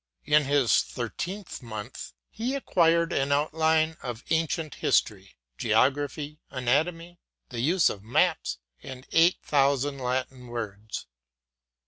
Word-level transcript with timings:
In 0.25 0.45
his 0.45 0.81
thirteenth 0.81 1.61
month 1.61 2.13
he 2.31 2.55
acquired 2.55 3.13
an 3.13 3.31
outline 3.31 3.97
of 4.01 4.23
ancient 4.31 4.77
listory, 4.81 5.35
geography, 5.59 6.39
anatomy, 6.49 7.19
the 7.49 7.59
use 7.61 7.87
of 7.87 8.01
maps, 8.01 8.57
and 8.81 9.05
eight 9.11 9.37
thousand 9.43 9.99
Latin 9.99 10.47
words. 10.47 11.05